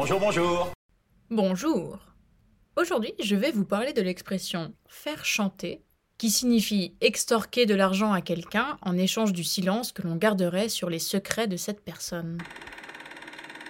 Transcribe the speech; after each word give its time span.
Bonjour, 0.00 0.20
bonjour. 0.20 0.72
Bonjour. 1.28 1.98
Aujourd'hui, 2.76 3.14
je 3.20 3.34
vais 3.34 3.50
vous 3.50 3.64
parler 3.64 3.92
de 3.92 4.00
l'expression 4.00 4.72
faire 4.86 5.24
chanter, 5.24 5.82
qui 6.18 6.30
signifie 6.30 6.94
extorquer 7.00 7.66
de 7.66 7.74
l'argent 7.74 8.12
à 8.12 8.20
quelqu'un 8.20 8.78
en 8.82 8.96
échange 8.96 9.32
du 9.32 9.42
silence 9.42 9.90
que 9.90 10.02
l'on 10.02 10.14
garderait 10.14 10.68
sur 10.68 10.88
les 10.88 11.00
secrets 11.00 11.48
de 11.48 11.56
cette 11.56 11.80
personne. 11.80 12.38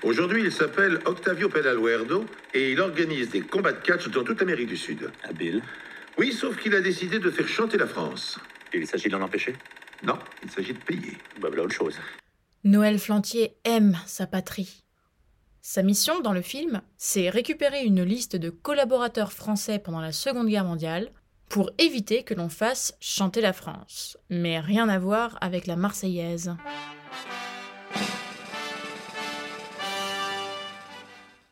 Aujourd'hui, 0.03 0.43
il 0.45 0.53
s'appelle 0.53 1.01
Octavio 1.07 1.49
Pedaluerdo 1.49 2.27
et 2.53 2.73
il 2.73 2.81
organise 2.83 3.31
des 3.31 3.41
combats 3.41 3.73
de 3.73 3.81
catch 3.81 4.11
dans 4.11 4.23
toute 4.23 4.39
l'Amérique 4.41 4.69
du 4.69 4.77
Sud. 4.77 5.11
Habile. 5.25 5.63
Oui, 6.19 6.35
sauf 6.35 6.61
qu'il 6.61 6.75
a 6.75 6.83
décidé 6.83 7.21
de 7.21 7.31
faire 7.31 7.49
chanter 7.49 7.79
la 7.79 7.87
France. 7.87 8.39
Il 8.75 8.87
s'agit 8.87 9.09
d'en 9.09 9.23
empêcher? 9.23 9.57
Non, 10.03 10.19
il 10.43 10.51
s'agit 10.51 10.75
de 10.75 10.79
payer. 10.79 11.17
Bah 11.41 11.49
voilà 11.49 11.63
autre 11.63 11.75
chose. 11.75 11.99
Noël 12.65 12.99
Flantier 12.99 13.57
aime 13.65 13.97
sa 14.05 14.27
patrie. 14.27 14.85
Sa 15.61 15.83
mission 15.83 16.21
dans 16.21 16.33
le 16.33 16.43
film, 16.43 16.83
c'est 16.97 17.29
récupérer 17.31 17.85
une 17.85 18.03
liste 18.03 18.37
de 18.37 18.49
collaborateurs 18.49 19.33
français 19.33 19.79
pendant 19.79 20.01
la 20.01 20.13
Seconde 20.13 20.49
Guerre 20.49 20.65
mondiale 20.65 21.11
pour 21.49 21.71
éviter 21.79 22.23
que 22.23 22.35
l'on 22.35 22.49
fasse 22.49 22.97
chanter 23.01 23.41
la 23.41 23.53
France. 23.53 24.17
Mais 24.31 24.61
rien 24.61 24.89
à 24.89 24.99
voir 24.99 25.37
avec 25.41 25.67
la 25.67 25.77
Marseillaise. 25.77 26.55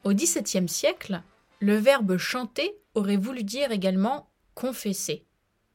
Au 0.05 0.13
XVIIe 0.13 0.69
siècle, 0.69 1.21
le 1.61 1.77
verbe 1.77 2.17
chanter 2.17 2.79
aurait 2.95 3.17
voulu 3.17 3.43
dire 3.43 3.73
également 3.73 4.31
confesser. 4.55 5.27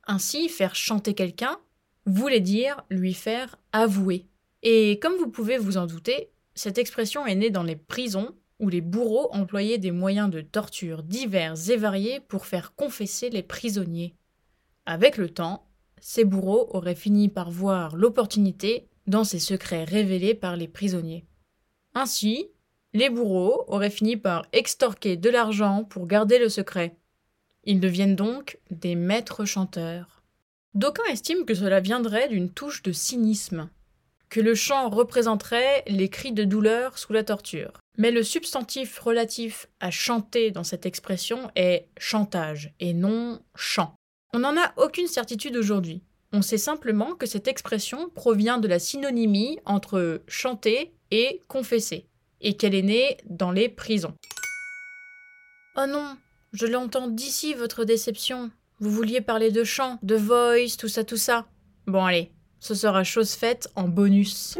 Ainsi, 0.07 0.47
faire 0.47 0.75
chanter 0.75 1.13
quelqu'un 1.13 1.57
voulait 2.05 2.39
dire 2.39 2.83
lui 2.89 3.13
faire 3.13 3.57
avouer. 3.73 4.25
Et 4.63 4.99
comme 4.99 5.17
vous 5.17 5.29
pouvez 5.29 5.57
vous 5.57 5.77
en 5.77 5.85
douter, 5.85 6.31
cette 6.53 6.77
expression 6.77 7.25
est 7.25 7.35
née 7.35 7.49
dans 7.49 7.63
les 7.63 7.75
prisons 7.75 8.35
où 8.59 8.69
les 8.69 8.81
bourreaux 8.81 9.29
employaient 9.33 9.79
des 9.79 9.91
moyens 9.91 10.29
de 10.29 10.41
torture 10.41 11.03
divers 11.03 11.55
et 11.69 11.77
variés 11.77 12.19
pour 12.19 12.45
faire 12.45 12.75
confesser 12.75 13.29
les 13.29 13.43
prisonniers. 13.43 14.15
Avec 14.85 15.17
le 15.17 15.29
temps, 15.29 15.67
ces 15.99 16.25
bourreaux 16.25 16.67
auraient 16.75 16.95
fini 16.95 17.29
par 17.29 17.49
voir 17.49 17.95
l'opportunité 17.95 18.87
dans 19.07 19.23
ces 19.23 19.39
secrets 19.39 19.83
révélés 19.83 20.35
par 20.35 20.55
les 20.55 20.67
prisonniers. 20.67 21.25
Ainsi, 21.93 22.47
les 22.93 23.09
bourreaux 23.09 23.63
auraient 23.67 23.89
fini 23.89 24.17
par 24.17 24.45
extorquer 24.53 25.17
de 25.17 25.29
l'argent 25.29 25.83
pour 25.83 26.07
garder 26.07 26.39
le 26.39 26.49
secret. 26.49 26.97
Ils 27.63 27.79
deviennent 27.79 28.15
donc 28.15 28.59
des 28.69 28.95
maîtres 28.95 29.45
chanteurs. 29.45 30.23
D'aucuns 30.73 31.11
estiment 31.11 31.45
que 31.45 31.53
cela 31.53 31.79
viendrait 31.79 32.29
d'une 32.29 32.49
touche 32.49 32.83
de 32.83 32.91
cynisme, 32.91 33.69
que 34.31 34.39
le 34.39 34.55
chant 34.55 34.89
représenterait 34.89 35.83
les 35.87 36.09
cris 36.09 36.31
de 36.31 36.45
douleur 36.45 36.97
sous 36.97 37.13
la 37.13 37.23
torture. 37.23 37.73
Mais 37.97 38.11
le 38.11 38.23
substantif 38.23 38.97
relatif 38.97 39.67
à 39.81 39.91
chanter 39.91 40.49
dans 40.51 40.63
cette 40.63 40.85
expression 40.85 41.51
est 41.55 41.87
chantage 41.99 42.73
et 42.79 42.93
non 42.93 43.41
chant. 43.53 43.93
On 44.33 44.39
n'en 44.39 44.57
a 44.57 44.73
aucune 44.77 45.07
certitude 45.07 45.57
aujourd'hui. 45.57 46.01
On 46.31 46.41
sait 46.41 46.57
simplement 46.57 47.13
que 47.13 47.25
cette 47.25 47.49
expression 47.49 48.09
provient 48.09 48.57
de 48.57 48.69
la 48.69 48.79
synonymie 48.79 49.59
entre 49.65 50.21
chanter 50.27 50.93
et 51.11 51.41
confesser, 51.49 52.07
et 52.39 52.55
qu'elle 52.55 52.73
est 52.73 52.81
née 52.81 53.17
dans 53.25 53.51
les 53.51 53.67
prisons. 53.67 54.15
Oh 55.75 55.85
non, 55.85 56.15
je 56.53 56.67
l'entends 56.67 57.09
d'ici 57.09 57.53
votre 57.53 57.83
déception. 57.83 58.49
Vous 58.79 58.91
vouliez 58.91 59.19
parler 59.19 59.51
de 59.51 59.65
chant, 59.65 59.99
de 60.03 60.15
voice, 60.15 60.77
tout 60.79 60.87
ça, 60.87 61.03
tout 61.03 61.17
ça. 61.17 61.47
Bon 61.85 62.05
allez, 62.05 62.31
ce 62.61 62.75
sera 62.75 63.03
chose 63.03 63.33
faite 63.33 63.67
en 63.75 63.89
bonus. 63.89 64.57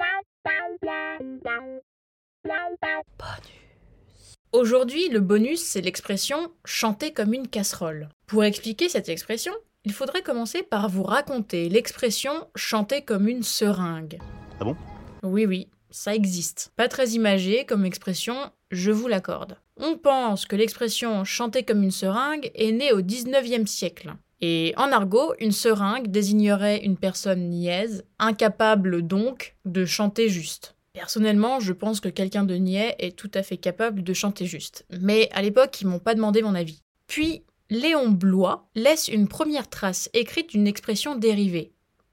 Aujourd'hui, 4.52 5.08
le 5.08 5.22
bonus, 5.22 5.62
c'est 5.62 5.80
l'expression 5.80 6.52
chanter 6.66 7.14
comme 7.14 7.34
une 7.34 7.48
casserole. 7.48 8.10
Pour 8.28 8.44
expliquer 8.44 8.90
cette 8.90 9.08
expression, 9.08 9.54
il 9.86 9.94
faudrait 9.94 10.24
commencer 10.24 10.64
par 10.64 10.90
vous 10.90 11.04
raconter 11.04 11.70
l'expression 11.70 12.48
chanter 12.56 13.04
comme 13.04 13.30
une 13.30 13.44
seringue. 13.44 14.20
Ah 14.60 14.66
bon? 14.66 14.76
Oui, 15.24 15.46
oui, 15.46 15.70
ça 15.92 16.14
existe. 16.16 16.74
Pas 16.76 16.88
très 16.88 17.12
imagé 17.12 17.66
comme 17.66 17.86
expression, 17.86 18.52
je 18.72 18.92
vous 18.92 19.08
l'accorde. 19.08 19.58
On 19.78 19.98
pense 19.98 20.46
que 20.46 20.56
l'expression 20.56 21.24
chanter 21.24 21.64
comme 21.64 21.84
une 21.84 21.92
seringue 21.92 22.52
est 22.56 22.72
née 22.72 22.92
au 22.92 23.02
19e 23.02 23.68
siècle. 23.68 24.14
Et 24.42 24.74
en 24.78 24.92
argot, 24.92 25.34
une 25.40 25.52
seringue 25.52 26.08
désignerait 26.08 26.84
une 26.84 26.98
personne 26.98 27.50
niaise, 27.50 28.04
incapable 28.18 29.02
donc 29.04 29.56
de 29.66 29.86
chanter 29.86 30.30
juste. 30.30 30.76
Personnellement, 30.94 31.60
je 31.60 31.74
pense 31.74 32.00
que 32.00 32.10
quelqu'un 32.10 32.44
de 32.44 32.56
niais 32.56 32.96
est 33.00 33.16
tout 33.16 33.32
à 33.34 33.44
fait 33.44 33.58
capable 33.58 34.04
de 34.04 34.14
chanter 34.14 34.46
juste. 34.46 34.86
Mais 35.00 35.30
à 35.32 35.42
l'époque, 35.42 35.80
ils 35.80 35.88
m'ont 35.88 36.00
pas 36.00 36.16
demandé 36.16 36.42
mon 36.42 36.56
avis. 36.56 36.82
Puis, 37.08 37.44
Léon 37.70 38.10
Blois 38.10 38.68
laisse 38.76 39.08
une 39.08 39.28
première 39.28 39.70
trace 39.70 40.10
écrite 40.14 40.50
d'une 40.50 40.68
expression 40.68 41.16
dérivée 41.16 41.72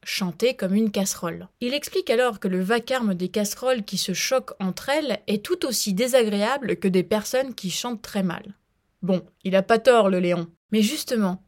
chanter 0.08 0.54
comme 0.54 0.74
une 0.74 0.90
casserole. 0.90 1.48
Il 1.60 1.74
explique 1.74 2.10
alors 2.10 2.40
que 2.40 2.48
le 2.48 2.62
vacarme 2.62 3.14
des 3.14 3.28
casseroles 3.28 3.84
qui 3.84 3.98
se 3.98 4.14
choquent 4.14 4.54
entre 4.58 4.88
elles 4.88 5.18
est 5.26 5.44
tout 5.44 5.66
aussi 5.66 5.92
désagréable 5.92 6.76
que 6.76 6.88
des 6.88 7.02
personnes 7.02 7.54
qui 7.54 7.70
chantent 7.70 8.02
très 8.02 8.22
mal. 8.22 8.54
Bon, 9.02 9.22
il 9.44 9.54
a 9.54 9.62
pas 9.62 9.78
tort, 9.78 10.08
le 10.08 10.18
Léon. 10.18 10.48
Mais 10.72 10.82
justement, 10.82 11.42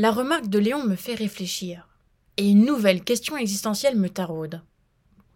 la 0.00 0.12
remarque 0.12 0.48
de 0.48 0.58
Léon 0.58 0.82
me 0.82 0.96
fait 0.96 1.14
réfléchir. 1.14 1.86
Et 2.38 2.48
une 2.48 2.64
nouvelle 2.64 3.04
question 3.04 3.36
existentielle 3.36 3.98
me 3.98 4.08
taraude. 4.08 4.62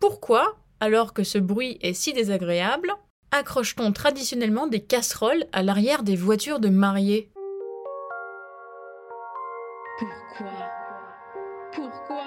Pourquoi, 0.01 0.57
alors 0.81 1.13
que 1.13 1.23
ce 1.23 1.37
bruit 1.37 1.77
est 1.83 1.93
si 1.93 2.15
désagréable, 2.15 2.91
accroche-t-on 3.31 3.93
traditionnellement 3.93 4.67
des 4.67 4.81
casseroles 4.81 5.45
à 5.53 5.63
l'arrière 5.63 6.03
des 6.03 6.17
voitures 6.17 6.61
de 6.61 6.71
mariés? 6.71 7.31
Pourquoi? 9.99 10.53
Pourquoi? 11.75 12.25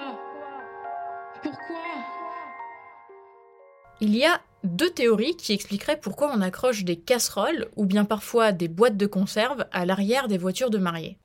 Pourquoi? 1.42 1.76
Il 4.00 4.16
y 4.16 4.24
a 4.24 4.40
deux 4.62 4.90
théories 4.90 5.36
qui 5.36 5.54
expliqueraient 5.54 5.98
pourquoi 5.98 6.30
on 6.32 6.40
accroche 6.40 6.84
des 6.84 7.00
casseroles 7.00 7.66
ou 7.74 7.84
bien 7.84 8.04
parfois 8.04 8.52
des 8.52 8.68
boîtes 8.68 8.96
de 8.96 9.06
conserve 9.06 9.66
à 9.72 9.84
l'arrière 9.84 10.28
des 10.28 10.38
voitures 10.38 10.70
de 10.70 10.78
mariés. 10.78 11.18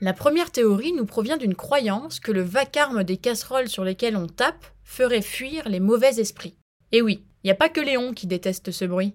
La 0.00 0.12
première 0.12 0.50
théorie 0.50 0.92
nous 0.92 1.06
provient 1.06 1.36
d'une 1.36 1.54
croyance 1.54 2.20
que 2.20 2.32
le 2.32 2.42
vacarme 2.42 3.04
des 3.04 3.16
casseroles 3.16 3.68
sur 3.68 3.84
lesquelles 3.84 4.16
on 4.16 4.26
tape 4.26 4.66
ferait 4.82 5.22
fuir 5.22 5.68
les 5.68 5.80
mauvais 5.80 6.18
esprits. 6.20 6.56
Et 6.92 7.00
oui, 7.00 7.24
il 7.42 7.46
n'y 7.46 7.52
a 7.52 7.56
pas 7.56 7.68
que 7.68 7.80
Léon 7.80 8.12
qui 8.12 8.26
déteste 8.26 8.70
ce 8.70 8.84
bruit. 8.84 9.14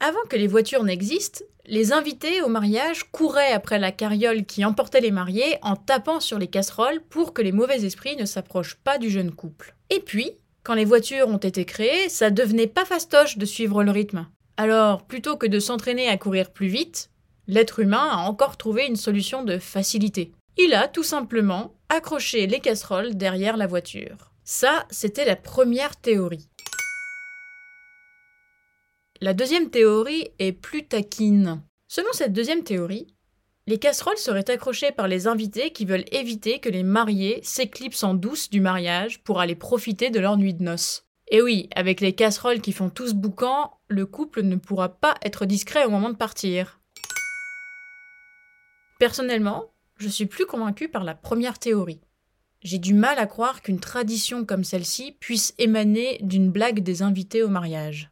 Avant 0.00 0.22
que 0.28 0.36
les 0.36 0.46
voitures 0.46 0.84
n'existent, 0.84 1.44
les 1.66 1.92
invités 1.92 2.42
au 2.42 2.48
mariage 2.48 3.04
couraient 3.10 3.52
après 3.52 3.78
la 3.78 3.92
carriole 3.92 4.44
qui 4.44 4.64
emportait 4.64 5.00
les 5.00 5.10
mariés 5.10 5.58
en 5.62 5.76
tapant 5.76 6.20
sur 6.20 6.38
les 6.38 6.48
casseroles 6.48 7.00
pour 7.08 7.32
que 7.32 7.42
les 7.42 7.52
mauvais 7.52 7.84
esprits 7.84 8.16
ne 8.16 8.26
s'approchent 8.26 8.76
pas 8.76 8.98
du 8.98 9.10
jeune 9.10 9.32
couple. 9.32 9.74
Et 9.90 10.00
puis, 10.00 10.32
quand 10.62 10.74
les 10.74 10.84
voitures 10.84 11.28
ont 11.28 11.38
été 11.38 11.64
créées, 11.64 12.08
ça 12.08 12.30
devenait 12.30 12.66
pas 12.66 12.84
fastoche 12.84 13.38
de 13.38 13.46
suivre 13.46 13.82
le 13.82 13.90
rythme. 13.90 14.26
Alors, 14.56 15.04
plutôt 15.06 15.36
que 15.36 15.46
de 15.46 15.58
s'entraîner 15.58 16.08
à 16.08 16.16
courir 16.16 16.50
plus 16.50 16.68
vite, 16.68 17.10
l'être 17.46 17.80
humain 17.80 18.08
a 18.10 18.16
encore 18.16 18.56
trouvé 18.56 18.86
une 18.86 18.96
solution 18.96 19.42
de 19.42 19.58
facilité. 19.58 20.32
Il 20.56 20.74
a 20.74 20.88
tout 20.88 21.02
simplement 21.02 21.74
accroché 21.88 22.46
les 22.46 22.60
casseroles 22.60 23.16
derrière 23.16 23.56
la 23.56 23.66
voiture. 23.66 24.32
Ça, 24.44 24.86
c'était 24.90 25.24
la 25.24 25.36
première 25.36 25.96
théorie. 25.96 26.48
La 29.20 29.32
deuxième 29.32 29.70
théorie 29.70 30.28
est 30.38 30.52
plus 30.52 30.86
taquine. 30.86 31.62
Selon 31.88 32.12
cette 32.12 32.32
deuxième 32.32 32.62
théorie, 32.62 33.06
les 33.66 33.78
casseroles 33.78 34.18
seraient 34.18 34.50
accrochées 34.50 34.92
par 34.92 35.08
les 35.08 35.26
invités 35.26 35.70
qui 35.70 35.86
veulent 35.86 36.04
éviter 36.12 36.58
que 36.58 36.68
les 36.68 36.82
mariés 36.82 37.40
s'éclipsent 37.42 38.04
en 38.04 38.14
douce 38.14 38.50
du 38.50 38.60
mariage 38.60 39.22
pour 39.22 39.40
aller 39.40 39.54
profiter 39.54 40.10
de 40.10 40.20
leur 40.20 40.36
nuit 40.36 40.52
de 40.52 40.62
noces. 40.62 41.06
Et 41.28 41.40
oui, 41.40 41.70
avec 41.74 42.02
les 42.02 42.12
casseroles 42.12 42.60
qui 42.60 42.72
font 42.72 42.90
tous 42.90 43.14
boucan, 43.14 43.72
le 43.88 44.04
couple 44.04 44.42
ne 44.42 44.56
pourra 44.56 44.90
pas 44.90 45.14
être 45.22 45.46
discret 45.46 45.84
au 45.86 45.90
moment 45.90 46.10
de 46.10 46.16
partir. 46.16 46.80
Personnellement, 49.04 49.70
je 49.98 50.08
suis 50.08 50.24
plus 50.24 50.46
convaincue 50.46 50.88
par 50.88 51.04
la 51.04 51.14
première 51.14 51.58
théorie. 51.58 52.00
J'ai 52.62 52.78
du 52.78 52.94
mal 52.94 53.18
à 53.18 53.26
croire 53.26 53.60
qu'une 53.60 53.78
tradition 53.78 54.46
comme 54.46 54.64
celle-ci 54.64 55.12
puisse 55.20 55.52
émaner 55.58 56.16
d'une 56.22 56.50
blague 56.50 56.80
des 56.80 57.02
invités 57.02 57.42
au 57.42 57.48
mariage. 57.48 58.10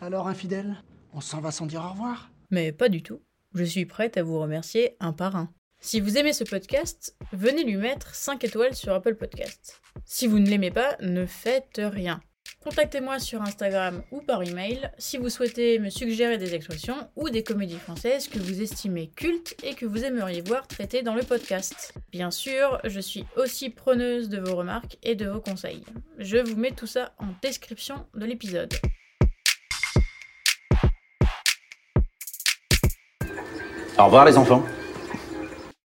Alors, 0.00 0.26
infidèle, 0.26 0.82
on 1.12 1.20
s'en 1.20 1.40
va 1.40 1.52
sans 1.52 1.66
dire 1.66 1.84
au 1.84 1.90
revoir? 1.90 2.28
Mais 2.50 2.72
pas 2.72 2.88
du 2.88 3.04
tout. 3.04 3.22
Je 3.54 3.62
suis 3.62 3.86
prête 3.86 4.16
à 4.16 4.24
vous 4.24 4.40
remercier 4.40 4.96
un 4.98 5.12
par 5.12 5.36
un. 5.36 5.54
Si 5.78 6.00
vous 6.00 6.18
aimez 6.18 6.32
ce 6.32 6.42
podcast, 6.42 7.16
venez 7.32 7.62
lui 7.62 7.76
mettre 7.76 8.16
5 8.16 8.42
étoiles 8.42 8.74
sur 8.74 8.92
Apple 8.94 9.14
Podcast. 9.14 9.80
Si 10.04 10.26
vous 10.26 10.40
ne 10.40 10.50
l'aimez 10.50 10.72
pas, 10.72 10.96
ne 11.00 11.24
faites 11.24 11.80
rien. 11.80 12.20
Contactez-moi 12.64 13.18
sur 13.18 13.42
Instagram 13.42 14.02
ou 14.12 14.20
par 14.20 14.42
email 14.42 14.90
si 14.96 15.18
vous 15.18 15.28
souhaitez 15.30 15.80
me 15.80 15.90
suggérer 15.90 16.38
des 16.38 16.54
expressions 16.54 16.96
ou 17.16 17.28
des 17.28 17.42
comédies 17.42 17.78
françaises 17.78 18.28
que 18.28 18.38
vous 18.38 18.62
estimez 18.62 19.08
cultes 19.08 19.56
et 19.64 19.74
que 19.74 19.84
vous 19.84 20.04
aimeriez 20.04 20.42
voir 20.42 20.68
traitées 20.68 21.02
dans 21.02 21.16
le 21.16 21.22
podcast. 21.22 21.92
Bien 22.12 22.30
sûr, 22.30 22.78
je 22.84 23.00
suis 23.00 23.24
aussi 23.36 23.68
preneuse 23.68 24.28
de 24.28 24.38
vos 24.38 24.54
remarques 24.54 24.96
et 25.02 25.16
de 25.16 25.26
vos 25.26 25.40
conseils. 25.40 25.82
Je 26.18 26.38
vous 26.38 26.56
mets 26.56 26.70
tout 26.70 26.86
ça 26.86 27.12
en 27.18 27.26
description 27.42 28.06
de 28.14 28.26
l'épisode. 28.26 28.72
Au 33.98 34.04
revoir 34.04 34.24
les 34.24 34.38
enfants. 34.38 34.64